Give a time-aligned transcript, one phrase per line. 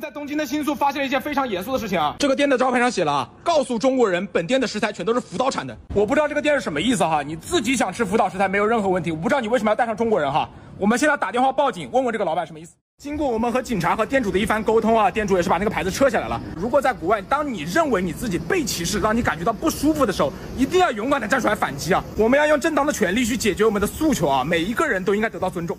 [0.00, 2.16] 在东京的新宿发现了一件非常严肃的事情啊！
[2.18, 5.76] 这个店的招牌上写了啊，告诉中国人本店的食材全都是福岛产的。
[5.94, 10.48] 我不知道这个店是什么意思哈，你自己想吃福岛食材没有任何问题，我不知道你为什么要带上中国人哈。
[10.78, 12.72] 我们现在打电话报警，问问这个老板什么意思。
[12.96, 16.40] 经过我们和警察和店主的一番沟通啊，店主也是把那个牌子撤下来了。
[16.56, 22.02] 如果在国外，当你认为你自己被歧视，让你感觉到不舒服的时候，一定要勇敢的站出来反击啊！
[22.16, 24.44] 我们要用正当的权利去解决我们的诉求啊！
[24.44, 25.76] 每一个人都应该得到尊重。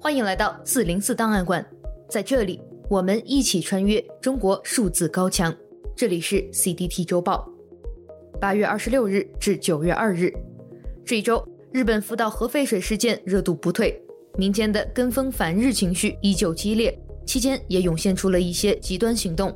[0.00, 1.64] 欢迎来到四零四档案馆，
[2.08, 5.52] 在这里我们一起穿越中国数字高墙。
[5.96, 7.50] 这里是 CDT 周报，
[8.40, 10.32] 八月二十六日至九月二日，
[11.04, 14.00] 这一周日本福岛核废水事件热度不退，
[14.36, 16.96] 民间的跟风反日情绪依旧激烈，
[17.26, 19.54] 期间也涌现出了一些极端行动，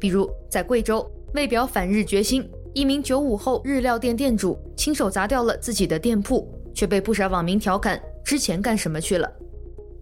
[0.00, 9.30] 比如在贵州，为表反日决心，一名九五后日料店店主亲手砸掉了自己的店铺，却被不少网民调侃之前干什么去了。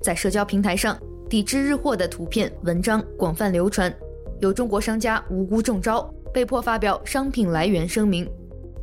[0.01, 3.95] 在社交平台上，抵制日货的图片、文章广泛流传，
[4.41, 8.29] 有中国商家无辜中招，被迫发表商品来源声明。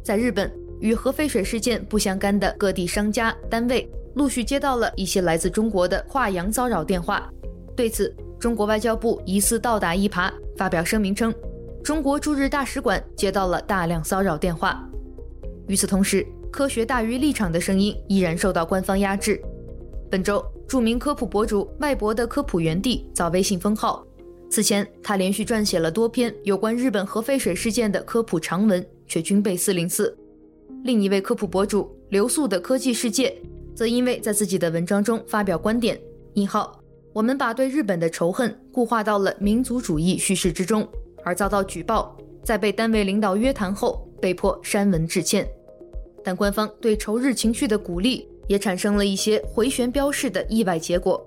[0.03, 7.27] 在日本，与核废水事件不相干的各地商家单位陆续接到了一些来自中国的跨洋骚扰电话。
[7.75, 11.33] 对此，中国外交部疑似倒打一耙，发表声明称，
[11.83, 14.87] 中国驻日大使馆接到了大量骚扰电话。
[15.67, 19.41] 与此同时，科学大于立场的声音依然受到官方压制。
[20.11, 20.45] 本周。
[20.67, 24.05] 著名科普博主麦博的科普园地遭微信封号。
[24.49, 30.15] 此前，他连续撰写了多篇有关日本核废水事件的科普长文，却均被四零四。
[30.83, 33.33] 另一位科普博主刘素的科技世界，
[33.73, 35.99] 则因为在自己的文章中发表观点
[36.35, 36.81] （引号），
[37.13, 40.85] 我们把对日本的仇恨固化到了民族主义叙事之中，
[41.23, 45.47] 而遭到举报，在被单位领导约谈后，被迫删文致歉。
[46.23, 48.27] 但官方对仇日情绪的鼓励。
[48.47, 51.23] 也产生了一些回旋标式的意外结果。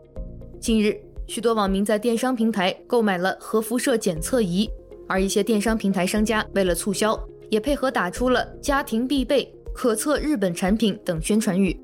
[0.61, 0.95] 近日，
[1.27, 4.69] 许多网民在电商平台购买了核辐射检测仪，
[5.07, 11.79] 而一些电商平台商家为了促销，也配合打出了“家庭必备、可测日本产品”等宣传语。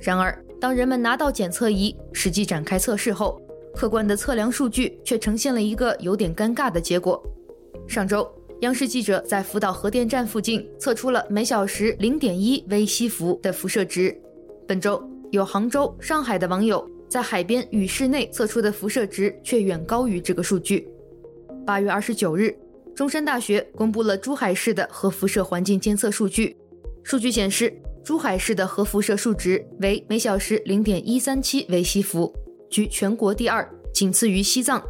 [0.00, 3.40] 然而，当人们拿到检测仪，实际展开测试后，
[3.74, 7.22] 客观的测量数据却呈现了一个有点尴尬的结果。
[7.86, 8.28] 上周，
[8.60, 14.20] 央视记者在福岛核电站附近测出了每小时零点一微西弗的辐射值。
[14.68, 20.86] 本周有杭州、上海的网友在海边与室内测出的辐射值却远高于这个数据。
[21.64, 22.54] 八月二十九日，
[22.94, 26.54] 中山大学公布了珠海市的核辐射环境监测数据。
[27.02, 27.74] 数据显示，
[28.04, 32.30] 珠海市的核辐射数值为每小时零点一三七微西弗，
[32.68, 34.82] 居全国第二，仅次于西藏。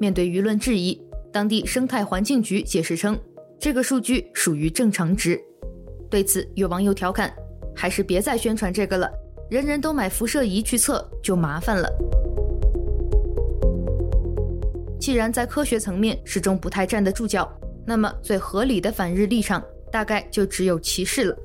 [0.00, 0.98] 面对舆论质疑，
[1.30, 3.18] 当地生态环境局解释称，
[3.58, 5.38] 这个数据属于正常值。
[6.08, 7.30] 对此，有网友调侃。
[7.76, 9.08] 还是别再宣传这个了，
[9.50, 11.88] 人人都买辐射仪去测就麻烦了。
[14.98, 17.48] 既然在科学层面始终不太站得住脚，
[17.86, 21.36] 那么最合理的反日立场大概就只有歧视了。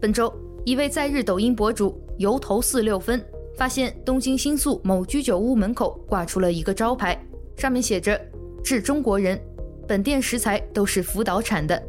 [0.00, 0.32] 本周，
[0.64, 3.24] 一位在日抖音博主油头四六分
[3.56, 7.20] 发现东京新宿某居酒屋门口挂出了一个招牌，
[7.56, 8.20] 上面写着
[8.62, 9.40] “致中国人，
[9.88, 11.82] 本店食材都是福岛产的”。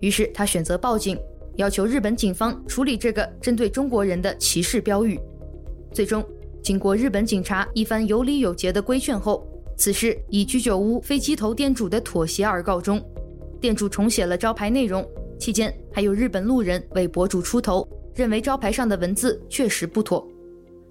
[0.00, 1.18] 于是他选择报警。
[1.56, 5.20] 要求日本警方处理这个针对中国人的歧视标语。
[5.92, 6.24] 最终，
[6.62, 9.46] 经过日本警察一番有理有节的规劝后，
[9.76, 13.02] 此事以居酒屋飞机头店主的妥协而告终。
[13.60, 15.06] 店主重写了招牌内容，
[15.38, 20.26] 期间还有日本路人为博主出头，认为招牌上的文字确实不妥。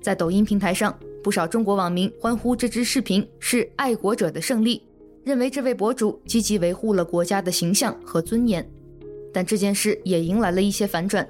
[0.02, 4.84] 在抖音平台上，不少中国网民欢呼这支视频是爱国者的胜利，
[5.24, 8.68] 认为这位博主积极维护了国家的形象和尊严。
[9.34, 11.28] 但这件事也迎来了一些反转，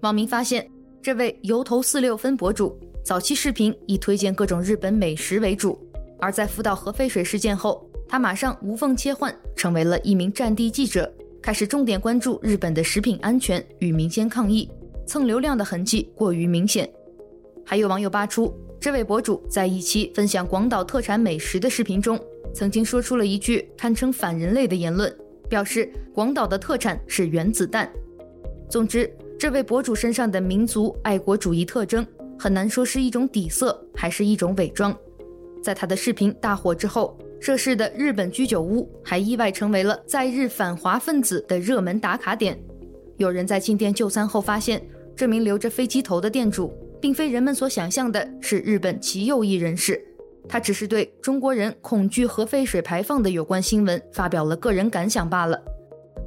[0.00, 0.70] 网民发现，
[1.02, 5.78] 这位油头四六分博主早期视频以推荐各种日本美食为主，
[6.18, 11.10] 而在福岛核废水事件后，他马上无缝切换，成为了一名战地记者，
[11.40, 14.70] 开始重点关注日本的食品安全与民间抗议，
[15.06, 16.88] 蹭流量的痕迹过于明显。
[17.64, 22.18] 还有网友扒出，这位博主在一期分享广岛特产美食的视频中，
[22.54, 25.14] 曾经说出了一句堪称反人类的言论。
[25.48, 27.90] 表示广岛的特产是原子弹。
[28.68, 32.06] 总之，这位博主身上的民族爱国主义特征，
[32.38, 34.96] 很难说是一种底色，还是一种伪装。
[35.62, 42.58] 在他的视频大火之后，涉事的日本居酒屋还意外成为了在日反华分子的热门打卡点。
[43.16, 44.80] 有人在进店就餐后发现，
[45.16, 50.00] 这名留着飞机头的店主，并非人们所想象的是日本极右翼人士。
[50.48, 55.62] 他只是对中国人恐惧核废水排放的有关新闻发表了个人感想罢了。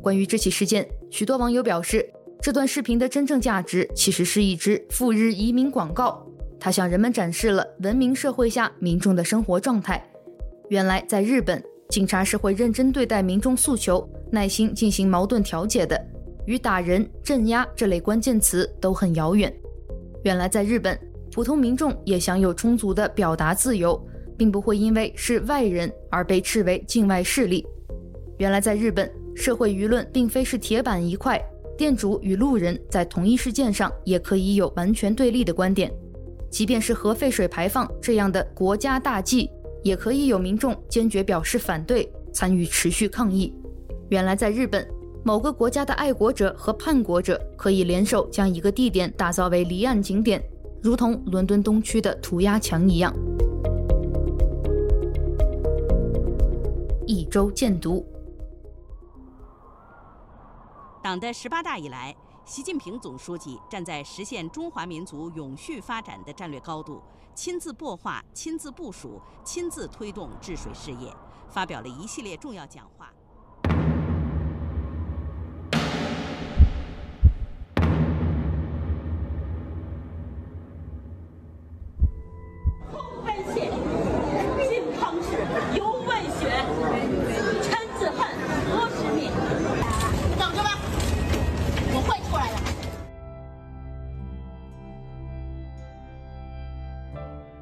[0.01, 2.07] 关于这起事件，许多网友表示，
[2.41, 6.25] 这段视频的真正价值其实是一支赴日移民广告，
[6.59, 10.03] 他向人们展示了文明社会下民众的生活状态。
[10.69, 15.99] 原来，在日本，警察是会认真对待民众诉求，耐心进行矛盾调解的，
[16.45, 19.53] 与打人、镇压这类关键词都很遥远。
[20.23, 20.97] 原来，在日本，
[21.31, 24.01] 普通民众也享有充足的表达自由，
[24.37, 27.65] 并不会因为是外人而被斥为境外势力。
[28.37, 31.39] 原来，在日本，社会舆论并非是铁板一块，
[31.77, 35.91] 店主与路人在同一事件上也可以有完全对立的观点。
[36.49, 39.49] 即便是核废水排放这样的国家大计，
[39.83, 43.53] 也可以有民众坚决表示反对，参与持续抗议。
[44.09, 44.85] 原来在日本，
[45.23, 50.43] 某个国家的爱国者和叛国者可以联手将一个地点打造为离岸景点，
[50.81, 53.15] 如同伦敦东区的涂鸦墙一样。
[57.13, 58.05] 一周建读。
[61.03, 62.15] 党的十八大以来。
[62.45, 67.01] 习近平总书记站在实现中华民族永续发展的战略高度，
[67.35, 71.13] 亲自擘画、亲自部署、亲自推动治水事业，
[71.49, 73.00] 发表了一系列重要讲话。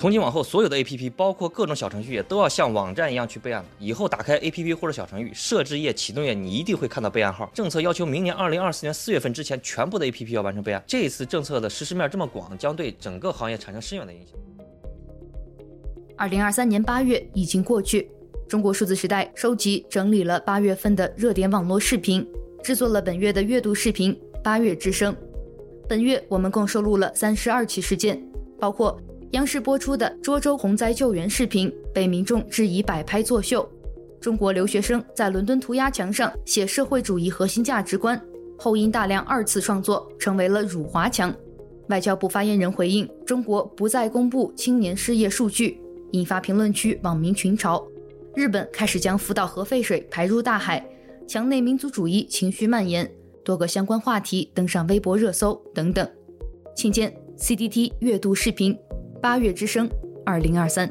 [0.09, 3.69] 从今往后，所有的 APP，包括各种小程序，也都要像网站一样去备案了。
[3.77, 7.47] 以后打开 APP 或者小程序，设置页、启动页，你一定会看到备案号。
[7.53, 10.83] 政策要求明年二零二四年四月份之前，全部的 APP 要完成备案。
[10.88, 14.35] 这次政策的实施面这么广，将对整个行业产生深远的影响。
[16.17, 18.09] 二零二三年八月已经过去，
[18.47, 22.27] 中国数字时代收集整理了八月份的热点网络视频，
[22.63, 24.11] 制作了本月的阅读视频
[24.41, 25.13] 《八月之声》。
[25.88, 28.19] 本月我们共收录了三十二起事件，
[28.59, 29.00] 包括。
[29.31, 33.61] 央视播出的涿州洪灾救援视频被民众质疑摆拍作秀；
[34.19, 38.19] 中国留学生在伦敦涂鸦墙上写社会主义核心价值观，
[38.57, 41.31] 后因大量二次创作成为了辱华墙；
[41.89, 45.79] 外交部发言人回应中国不再公布青年失业数据，
[46.11, 47.79] 引发评论区网民群嘲；
[48.35, 50.83] 日本开始将福岛核废水排入大海，
[51.27, 53.07] 墙内民族主义情绪蔓延，
[53.45, 56.09] 多个相关话题登上微博热搜等等。
[56.75, 58.75] 请见 CDT 月度视频。
[59.21, 59.89] 八月之声，
[60.25, 60.88] 二零二三。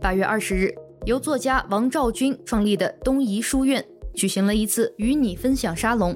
[0.00, 0.74] 八月二十日，
[1.06, 3.84] 由作家王兆军创立的东夷书院
[4.14, 6.12] 举行了一次与你分享沙龙，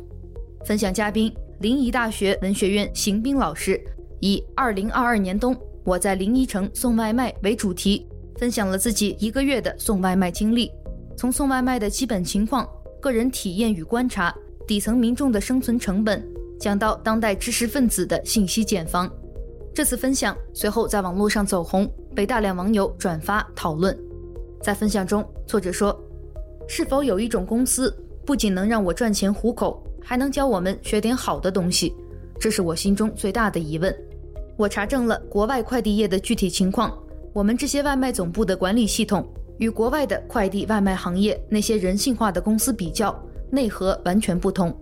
[0.65, 3.81] 分享嘉宾临沂大学文学院邢斌老师
[4.19, 8.05] 以“二零二二年冬我在临沂城送外卖”为主题，
[8.39, 10.69] 分享了自己一个月的送外卖经历，
[11.17, 12.69] 从送外卖的基本情况、
[13.01, 14.35] 个人体验与观察、
[14.67, 16.34] 底层民众的生存成本。
[16.59, 19.11] 讲到当代知识分子的信息茧房，
[19.75, 23.97] 这次分享随后在网络上走红，被大量网友转发讨论。
[24.63, 25.95] 在分享中，作者说
[26.67, 31.95] ：“是否有一种公司，不仅能让我赚钱糊口，还能教我们学点好的东西？
[32.41, 33.95] 这是我心中最大的疑问。”
[34.57, 36.97] 我查证了国外快递业的具体情况，
[37.33, 39.29] 我们这些外卖总部的管理系统
[39.59, 43.15] 与国外的快递外卖行业那些人性化的公司比较，
[43.51, 44.73] 内核完全不同。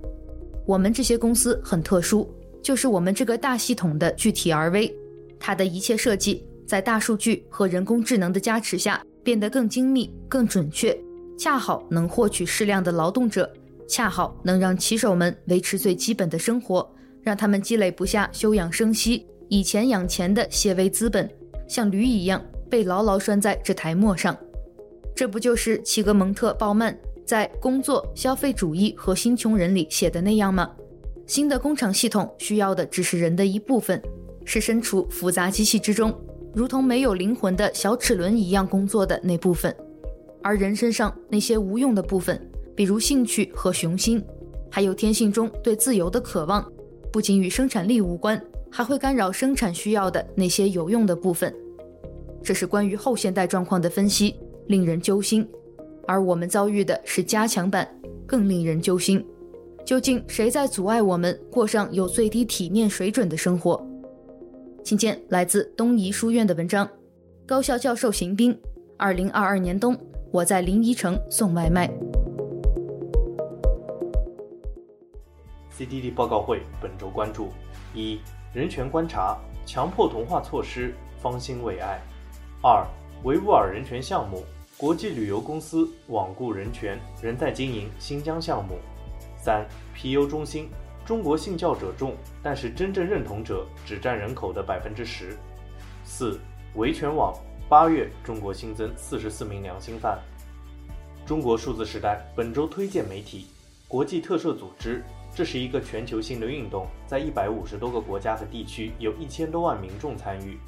[0.67, 2.29] 我们这些公司很特殊，
[2.63, 4.93] 就是我们这个大系统的具体而微，
[5.39, 10.97] 它的一切设计在大数据和人工智能的加持下变得更精密、更准确，
[11.39, 13.53] 恰好能获取适量的劳动者，
[13.89, 16.89] 恰好能让骑手们维持最基本的生活，
[17.23, 21.29] 让他们积累不下休养生息、以钱养钱的些微资本，
[21.69, 24.37] 像驴一样被牢牢拴在这台磨上。
[25.15, 26.97] 这不就是齐格蒙特·鲍曼，
[27.33, 30.71] 在《工作、消费主义和新穷人》里写的那样吗？
[31.27, 33.99] 新的工厂系统需要的只是人的一部分，
[34.45, 36.15] 是身处复杂机器之中，
[36.55, 39.75] 如同没有灵魂的小齿轮一样工作的那部分。
[40.43, 42.39] 而人身上那些无用的部分，
[42.77, 44.23] 比如兴趣和雄心，
[44.71, 46.63] 还有天性中对自由的渴望，
[47.11, 48.39] 不仅与生产力无关，
[48.71, 51.51] 还会干扰生产需要的那些有用的部分。
[52.43, 54.35] 这是关于后现代状况的分析，
[54.67, 55.49] 令人揪心。
[56.07, 57.89] 而我们遭遇的是加强版，
[58.27, 59.25] 更令人揪心。
[59.85, 63.85] 究竟谁在阻碍我们过上有最低体面水准的生活？
[64.85, 66.89] 请见来自东夷书院的文章，
[67.47, 68.57] 高校教授邢兵。
[68.97, 69.99] 二零二二年冬，
[70.31, 71.91] 我在临沂城送外卖。
[75.77, 77.49] CDD 报告会本周关注：
[77.95, 78.21] 一、
[78.55, 81.99] 人权观察，强迫同化措施，方兴未艾；
[82.63, 82.87] 二、
[83.25, 84.45] 维吾尔人权项目。
[84.83, 88.81] 国际旅游公司罔顾人权，仍在经营新疆项目。
[89.37, 90.69] 三，皮尤中心
[91.07, 95.39] 中国信教者众，但是真正认同者只占人口的百分之十。
[96.03, 96.41] 四、
[96.75, 97.33] 维权网
[97.69, 100.19] 八月中国新增四十四名良心犯。
[101.25, 103.47] 中国数字时代本周推荐媒体
[103.87, 110.59] 国际特赦组织，这是一个全球性的运动，在一百五十多个国家和地区有一千多万民众参与。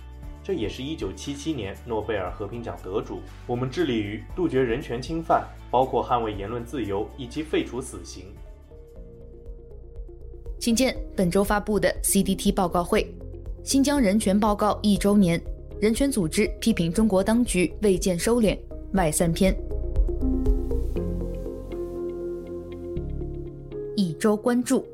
[0.45, 3.21] 这也是一九七七年诺贝尔和平奖得主。
[3.47, 8.27] 我们致力于杜绝人权侵犯，包括捍卫言论自由以及废除死刑。
[10.61, 13.11] 请见本周发布的 CDT 报告会：
[13.63, 15.43] 新疆人权报告一周年，
[15.81, 18.59] 人权组织批评中国当局未见收敛，
[18.93, 19.57] 外三篇。
[23.97, 24.87] 一周关注：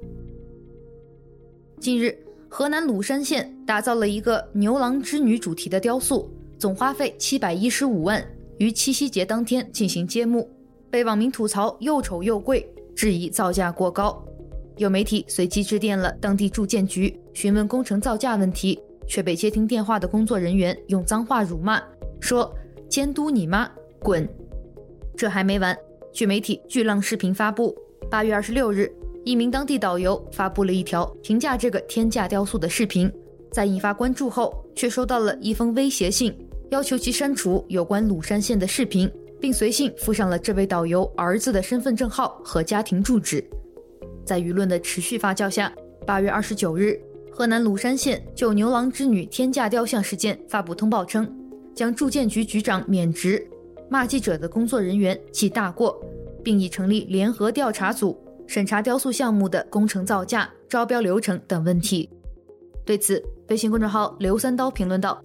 [1.80, 2.16] 近日。
[2.52, 6.28] 河南鲁山县打造了一个牛郎织女主题的雕塑，
[6.58, 8.22] 总花费七百一十五万，
[8.58, 10.50] 于七夕节当天进行揭幕，
[10.90, 14.20] 被网民吐槽又丑又贵，质疑造价过高。
[14.78, 18.76] 有媒体随即致电了当地住建局询问工程造价问题，
[19.06, 21.80] 却被接听电话的工作人员用脏话辱骂，
[22.18, 22.52] 说
[22.90, 24.28] ：“监督你妈，滚！”
[25.16, 25.76] 这还没完，
[26.12, 27.76] 据媒体巨浪视频发布，
[28.10, 28.92] 八月二十六日。
[29.24, 33.12] 一名当地导游发布了一条评价这个天价雕塑的视频，
[33.52, 36.34] 在引发关注后，却收到了一封威胁信，
[36.70, 43.44] 要求其删除有关鲁山县的视频，并随信附上了这位导游儿子的身份证号和家庭住址。
[44.24, 45.70] 在舆论的持续发酵下，
[46.06, 46.98] 八月二十九日，
[47.30, 51.30] 河南鲁山县就牛郎织女天价雕像事件发布通报称，
[51.74, 53.46] 将住建局局长免职，
[53.90, 56.02] 骂记者的工作人员记大过，
[56.42, 58.18] 并已成立联合调查组。
[58.50, 62.10] 审查雕塑项目的工程造价、招标流程等问题。
[62.84, 65.22] 对此，微信公众号“刘三刀”评论道：“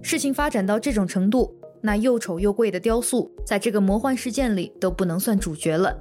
[0.00, 5.94] 事情发展到这种程度，那又丑又贵的雕塑，在这个魔幻事件里都不能算主角了。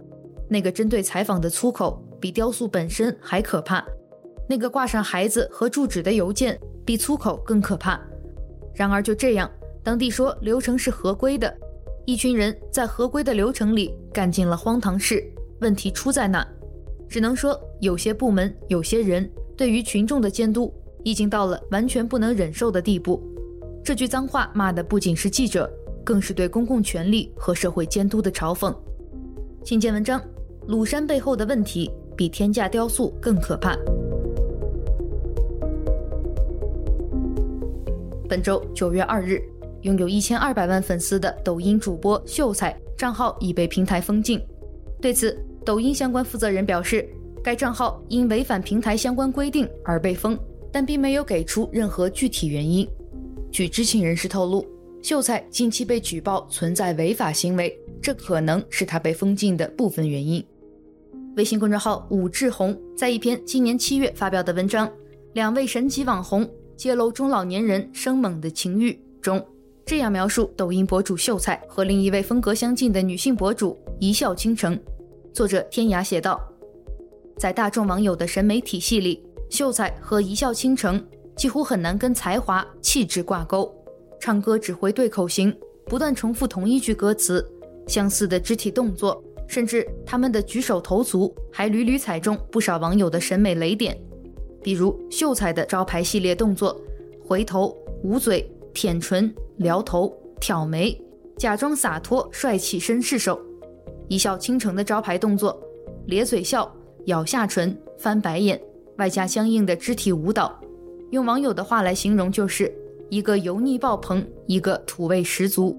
[0.48, 3.84] 那个针对采访的粗口，比雕塑本身还可怕。
[4.48, 8.00] 那个挂上孩子和住址的邮件，比粗口更可怕。
[8.74, 9.52] 然而就这样，
[9.84, 11.54] 当地说流程是合规的，
[12.06, 15.22] 一群人在合规的流程里干尽了荒唐事。”
[15.64, 16.46] 问题出在哪？
[17.10, 23.24] 只能说有些部门、有些人对于群众的监督已经到了完全不能忍受的地步。
[23.84, 25.72] 这句脏话骂的不仅是记者，
[26.04, 28.76] 更是对公共权力和社会监督的嘲讽。
[29.64, 30.22] 请见文章：
[30.68, 33.78] 鲁山背后的问题比天价雕塑更可怕。
[38.28, 39.40] 本周九月二日，
[39.82, 44.42] 拥有一千二百万粉丝的抖音主播秀才账号已被平台封禁。
[45.00, 47.08] 对此，抖音相关负责人表示，
[47.44, 50.38] 该账号因违反平台相关规定而被封，
[50.72, 52.88] 但并没有给出任何具体原因。
[53.52, 54.66] 据知情人士透露，
[55.02, 60.44] 秀才近期被举报存在违法行为，这可能是他被封禁的部分原因。
[61.36, 64.88] 微信公众号武志红在一篇今年七月发表的文章
[65.34, 68.92] 《两位神级网红揭露中老年人生猛的情欲》
[69.22, 69.44] 中，
[69.86, 74.80] 这样描述抖音博主秀才和另一位风格相近的女性博主一笑倾城。
[75.34, 76.40] 作者天涯写道，
[77.38, 81.04] 在大众网友的审美体系里，秀才和一笑倾城
[81.36, 83.74] 几乎很难跟才华、气质挂钩。
[84.20, 85.52] 唱歌只会对口型，
[85.88, 87.44] 不断重复同一句歌词，
[87.88, 94.00] 相似的肢体动作，甚至他们的举手投足还屡屡踩中不少网友的审美雷点。
[94.62, 96.80] 比如秀才的招牌系列动作：
[97.26, 100.96] 回头、捂嘴、舔唇、撩头、挑眉，
[101.38, 103.42] 假装洒脱、帅气绅士手。
[104.08, 105.62] 一笑倾城的招牌动作，
[106.08, 106.72] 咧嘴笑、
[107.06, 108.60] 咬下唇、翻白眼，
[108.98, 110.60] 外加相应的肢体舞蹈，
[111.12, 112.74] 用网友的话来形容，就是
[113.10, 115.78] 一个油腻爆棚，一个土味十足。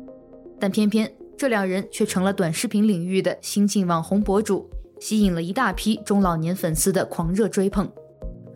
[0.58, 4.68] 但偏偏这两人却成了短视频领域的新晋网红博主，
[5.00, 7.90] 吸引了一大批中老年粉丝的狂热追捧。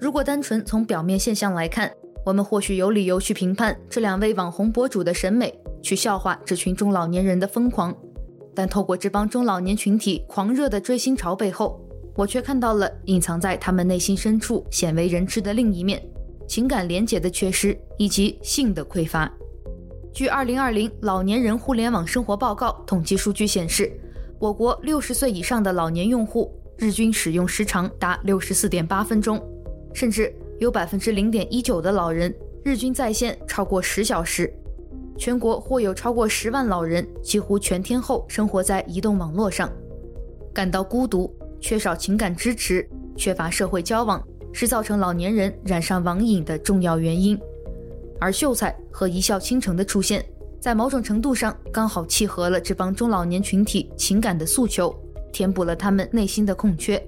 [0.01, 1.93] 如果单纯从表面现象来看，
[2.25, 7.95] 我们或许有理由去评判这两位网红博主的审美，去笑话这群中老年人的疯狂。
[8.59, 11.81] 但透过这帮中老年群体狂热的追星潮背后，
[12.17, 16.03] 我却看到了隐藏在他们内心深处鲜为人知的另一面：
[16.49, 19.33] 情感连结的缺失以及性的匮乏。
[20.13, 23.93] 据《二零二零老年人互联网生活报告》统计数据显示，
[24.41, 29.41] 我国六十岁以上的老年用户日均使用时长达六十四点八分钟，
[29.95, 32.35] 甚至有百分之零点一九的老人
[32.65, 34.53] 日均在线超过十小时。
[35.19, 39.69] 全国或有超过十万老人几乎全天候生活在移动网络上，
[40.55, 47.37] 感到孤独，缺少情感支持，缺乏社会交往，是造成老年人染上网瘾的重要原因。
[48.21, 50.25] 而秀才和一笑倾城的出现，
[50.61, 54.95] 在某种程度上刚好契合了这帮中老年群体情感的诉求，
[55.33, 57.05] 填补了他们内心的空缺。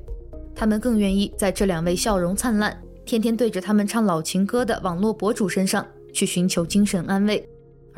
[0.53, 2.77] 他们更愿意在这两位笑容灿烂、
[3.07, 7.49] 天天对着他们唱老情歌的网络博主身上去寻求精神安慰。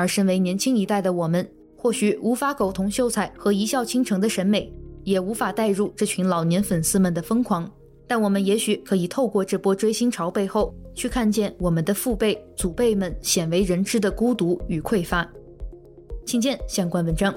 [0.03, 4.69] 而身为年轻一代的我们，或许无法苟同秀才和一笑倾城的审美，
[5.05, 7.71] 也无法带入这群老年粉丝们的疯狂。
[8.09, 15.25] 但我们也许可以透过这波追星潮背后，去看见我们的父辈、祖辈们鲜为人知的孤独与匮乏。
[16.27, 17.33] 请见相关文章。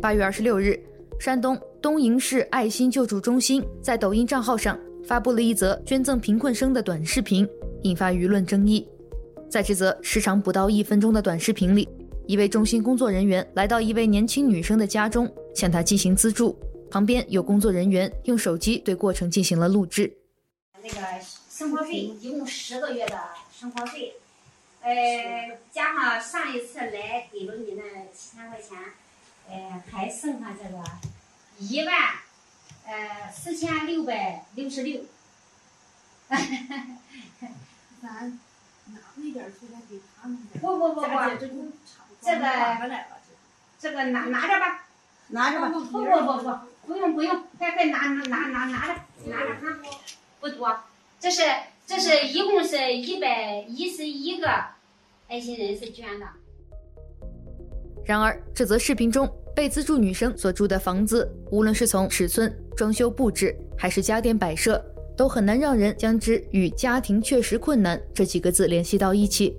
[0.00, 0.82] 八月二十六日，
[1.18, 7.46] 山东东营市爱心救助中心在抖音账号上发布了一则捐赠贫困生的短视频，
[7.82, 8.86] 引发舆论争议。
[9.50, 11.88] 在这则时长不到一分钟的短视频里，
[12.26, 16.58] 一位中心工作人员来到一位年轻女生的家中，向她进行资助。
[16.90, 20.10] 旁边有工作人员用手机对过程进行了录制。
[20.82, 21.00] 那个
[21.50, 23.18] 生活费一共十个月的
[23.52, 24.14] 生活费，
[24.80, 27.82] 呃，加上上一次来给了你那
[28.14, 28.78] 七千块钱。
[29.50, 30.82] 呃，还剩下这个
[31.58, 31.94] 一万，
[32.86, 35.02] 呃，四千六百六十六。
[38.02, 38.38] 咱
[38.86, 40.38] 拿回点出来给他们。
[40.60, 41.06] 不不不不，
[41.40, 41.48] 这
[42.38, 42.44] 个
[43.80, 44.84] 这个拿拿着吧，
[45.28, 45.68] 拿着吧。
[45.68, 49.80] 不不不不，不用不用，快快拿拿拿拿拿着拿着哈，
[50.40, 50.78] 不多。
[51.18, 51.42] 这是
[51.86, 54.46] 这是一共是一百一十一个
[55.28, 56.26] 爱心人士捐的。
[58.04, 59.26] 然而，这则视频中
[59.56, 64.84] 被资助女生所住的房子，无论是从尺寸、装修布置，还是家电摆设，
[65.16, 69.56] 都很难让人将之与“家庭确实困难”这几个字联系到一起。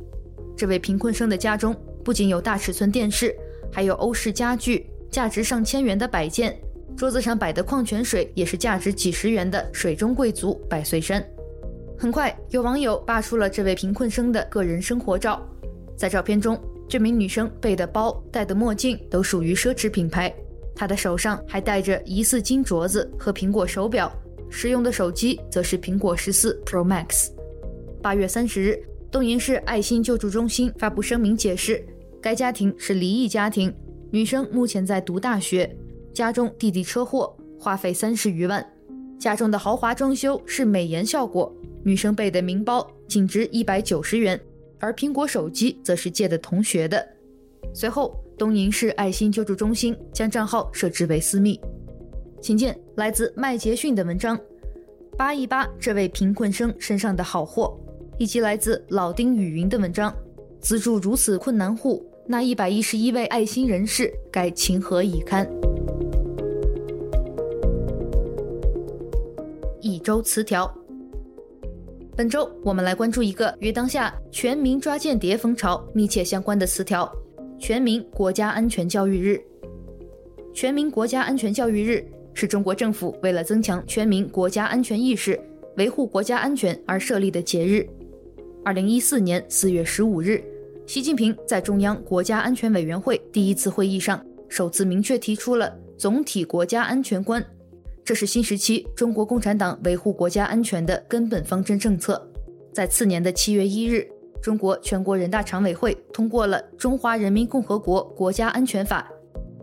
[0.55, 3.35] 这位贫困生的家中不仅有大尺寸电视，
[3.71, 6.57] 还有欧式家具，价值上千元的摆件，
[6.95, 11.25] 桌子上摆的矿泉水也是价值几十元的水中贵族百岁山。
[11.97, 15.41] 很快，有网友扒出了这位贫困生的个人生活照，
[15.97, 16.59] 在照片中。
[16.87, 20.31] 这名女生背的包、戴的墨镜都属于奢侈品牌，
[20.75, 24.11] 她的手上还戴着疑似金镯子和苹果手表，
[24.49, 27.31] 使用的手机则是苹果十四 Pro Max。
[28.01, 28.77] 八月三十日，
[29.09, 31.83] 东营市爱心救助中心发布声明解释，
[32.21, 33.73] 该家庭是离异家庭，
[34.11, 35.73] 女生目前在读大学，
[36.13, 38.65] 家中弟弟车祸，花费三十余万，
[39.17, 41.51] 家中的豪华装修是美颜效果，
[41.83, 44.39] 女生背的名包仅值一百九十元。
[44.77, 47.03] 而苹果手机则是借的同学的。
[47.73, 51.59] 随后，东营市爱心救助中心将账号设置为私密。
[52.41, 54.39] 请见来自麦杰逊的文章，
[55.17, 57.75] 扒一扒这位贫困生身上的好货，
[58.19, 60.13] 以及来自老丁雨云的文章，
[60.59, 65.49] 资助如此困难户，那一百一十一位爱心人士该情何以堪？
[69.81, 70.71] 一周词条。
[72.15, 77.11] 本周，我们来关注一个与当下全民抓间谍风潮密切相关的词条——
[77.57, 79.41] 全民国家安全教育日。
[80.53, 85.39] 全民国家安全教育日是中国政府为了增强全民国家安全意识、
[85.77, 87.87] 维护国家安全而设立的节日。
[88.63, 90.43] 二零一四年四月十五日，
[90.85, 97.43] 习近平在中央国家安全委员会第一次会议上首次明确提出了总体国家安全观。
[98.03, 102.21] 这是新时期中国共产党维护国家安全的根本方针政策。
[102.71, 104.07] 在次年的七月一日，
[104.45, 109.11] 中国全国人大常委会通过了《中华人民共和国国家安全法》，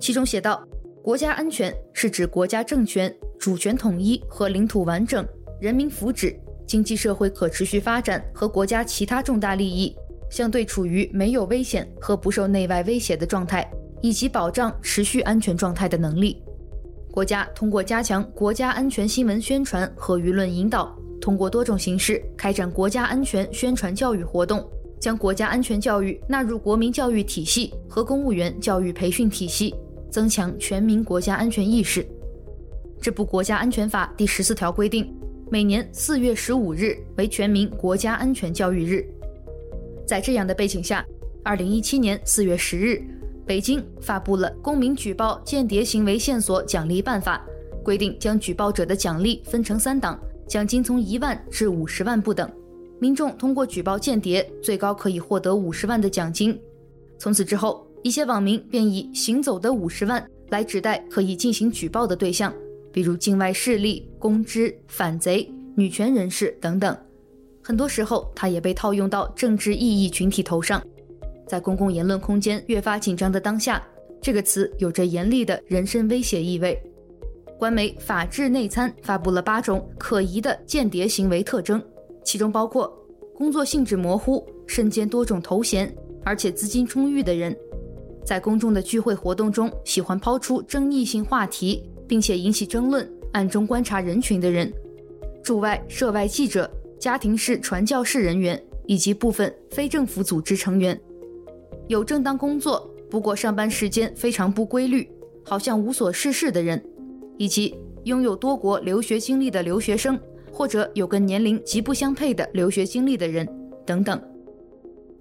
[0.00, 0.60] 其中写道
[1.00, 5.24] ：“国家安全是指国家政权、主权统一和领土完整、
[5.60, 9.96] 人民福祉、经济社会可持续发展和国家其他重大利益
[10.28, 13.64] 相对处于没有危险和不受内外威胁的状态，
[14.00, 16.42] 以及保障持续安全状态的能力。”
[17.12, 29.72] 国家通过加强国家安全新闻宣传和舆论引导，通过多种形式开展国家安全宣传教育活动，将国家安全教育纳入国民教育体系和公务员教育培训体系，
[30.10, 32.04] 增强全民国家安全意识。
[33.00, 35.14] 这部国家安全法第十四条规定，
[35.48, 39.06] 每年四月十五日为全民国家安全教育日。
[40.04, 41.06] 在这样的背景下，
[41.44, 43.00] 二零一七年四月十日。
[43.44, 47.44] 北京发布了《公民举报间谍行为线索奖励办法》，
[47.82, 50.16] 规定将举报者的奖励分成三档，
[50.52, 52.46] 奖金从一万至五十万不等。
[53.00, 56.60] 民众通过举报间谍，最高可以获得五十万的奖金。
[57.18, 62.52] 从此之后，一些网民便以“行走的五十万”来指代可以进行举报的对象，
[62.92, 66.94] 比如境外势力、公知、反贼、女权人士等等。
[67.62, 70.82] 很多时候，它也被套用到政治异议群体头上。
[71.46, 73.82] 在公共言论空间越发紧张的当下，
[74.20, 76.78] 这个词有着严厉的人身威胁意味。
[77.62, 81.80] 官媒法治内参发布了八种可疑的间谍行为特征，
[82.24, 82.92] 其中包括
[83.36, 87.54] 工作性质模糊、身兼多种头衔，而且资金充裕的人；
[88.26, 94.68] 在公众的聚会活动中喜欢抛出争议性话题，并且引起争论，暗中观察人群的人，
[95.40, 101.00] 驻外、涉外记者、家庭式传教士人员以及部分非政府组织成员，
[101.86, 105.08] 有正当工作，不过上班时间非常不规律，
[105.44, 106.84] 好像无所事事的人，
[107.42, 107.74] 以及
[108.04, 110.16] 拥有多国留学经历的留学生，
[110.52, 113.44] 或者有跟年龄极不相配的留学经历的人
[113.84, 114.22] 等等。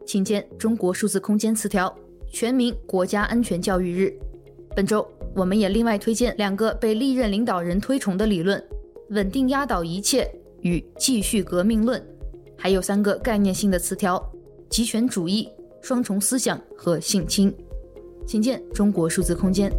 [0.06, 1.92] 请见中国数字空间词条。
[2.32, 4.14] 全民国家安全教育日，
[4.76, 5.06] 本周
[5.36, 8.64] 我们也另外推荐两个被历任领导人推崇的理论：
[9.10, 10.32] 稳定压倒一切
[10.62, 12.00] 与继续革命论，
[12.56, 14.24] 还有三个概念性的词条：
[14.70, 15.50] 极权主义、
[15.82, 17.52] 双重思想和性侵。
[18.28, 19.72] 请见中国数字空间。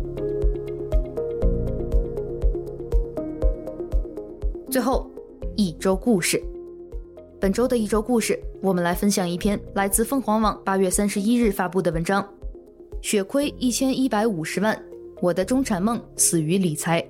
[4.73, 5.07] 最后，
[5.55, 6.43] 一周故事。
[7.39, 12.27] 本周的一周故事，我们来分享一篇来自凤凰网八月三十一日发布的文章。
[13.03, 14.83] 血亏一千一百五十万，
[15.21, 17.07] 我的中产梦死于理财。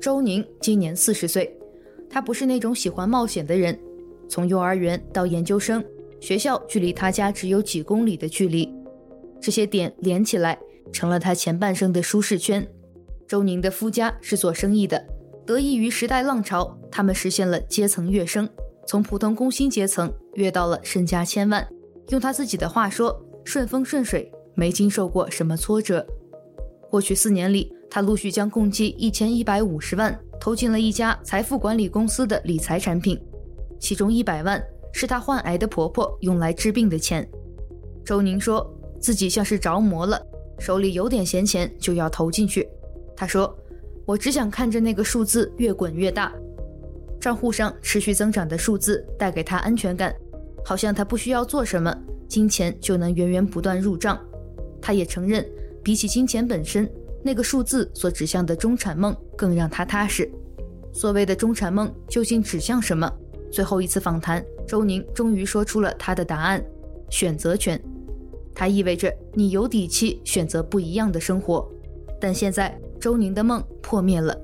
[0.00, 1.54] 周宁今年四十岁，
[2.08, 3.78] 他不是那种喜欢冒险的人。
[4.26, 5.84] 从幼儿园到研究生，
[6.18, 8.72] 学校距离他家只有几公里的距离，
[9.38, 10.58] 这些点连起来
[10.90, 12.66] 成了他前半生的舒适圈。
[13.28, 15.06] 周宁的夫家是做生意的，
[15.46, 18.48] 得益于时代浪潮，他们实现了阶层跃升，
[18.86, 21.66] 从普通工薪阶层跃到了身家千万。
[22.08, 24.32] 用他自己的话说，顺风顺水。
[24.58, 26.06] 没经受过什么挫折。
[26.90, 33.20] 过去四年里，他陆续将共计一千一百五十万投进了一家财富管理公司的理财产品，
[33.78, 34.58] 其中一百万
[34.94, 37.28] 是他患癌的婆婆用来治病的钱。
[38.02, 38.66] 周宁说
[38.98, 40.18] 自己像是着魔了，
[40.58, 42.66] 手里有点闲钱就要投进去。
[43.14, 43.54] 他说
[44.06, 46.32] ：“我只想看着那个数字越滚越大，
[47.20, 50.14] 账户上持续增长的数字带给他安全感，
[50.64, 51.92] 好像他不需要做什么，
[52.28, 54.16] 金钱就能源源不断入账。”
[54.80, 55.44] 他也承认，
[55.82, 56.88] 比起金钱本身，
[57.20, 60.30] 那个数字所指向的中产梦更让他踏实。
[60.92, 63.12] 所谓的中产梦究竟指向什么？
[63.50, 66.64] 最后一次访谈，周宁终于说出了他的答案：
[67.10, 67.80] 选择权。
[68.54, 71.68] 它意味着你有底气选择不一样的生活。
[72.20, 74.38] 但现在，周宁的梦破灭了。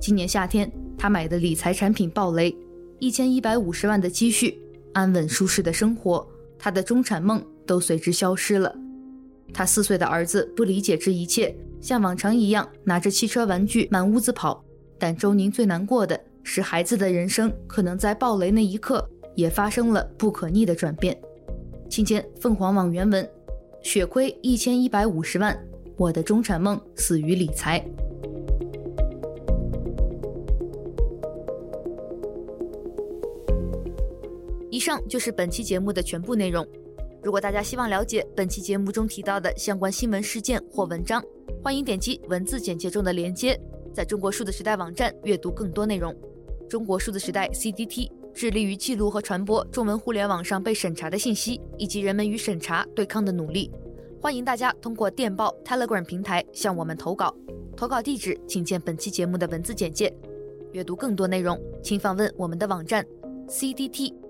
[0.00, 2.54] 今年夏天，他买的理财产品爆雷，
[2.98, 4.60] 一千一百五十万的积蓄，
[4.92, 6.26] 安稳舒适的生活，
[6.58, 8.74] 他的中产梦都随之消失了。
[9.54, 14.62] 他四岁的儿子不理解这一切，像往常一样拿着汽车玩具满屋子跑。
[14.98, 21.16] 但周宁最难过的是，孩子的人生可能在爆雷那一刻也发生了不可逆的转变。
[21.88, 23.26] 请见凤凰网原文：
[23.82, 25.56] 血亏一千一百五十万，
[25.96, 27.82] 我的中产梦死于理财。
[34.70, 36.66] 以上就是本期节目的全部内容。
[37.22, 41.24] 如果大家希望了解本期节目中提到的相关新闻事件或文章，
[41.62, 43.58] 欢迎点击文字简介中的链接，
[43.94, 46.14] 在中国数字时代网站阅读更多内容。
[46.68, 53.70] 中国数字时代 CDT 致力于记录和传播中文互联网上被审查的信息，以及人们与审查对抗的努力。
[54.20, 57.32] 欢迎大家通过电报 Telegram 平台向我们投稿，
[57.76, 60.12] 投稿地址请见本期节目的文字简介。
[60.72, 63.06] 阅读更多内容，请访问我们的网站
[63.48, 64.20] cdt.dot.media。